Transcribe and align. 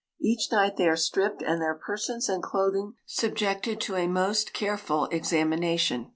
Each 0.19 0.51
night 0.51 0.77
they 0.77 0.87
are 0.89 0.95
stripi)ed 0.95 1.43
and 1.45 1.61
their 1.61 1.75
persons 1.75 2.27
and 2.27 2.41
clothing 2.41 2.95
subjected 3.05 3.79
to 3.81 3.97
a 3.97 4.07
most 4.07 4.51
careful 4.51 5.05
examination. 5.11 6.09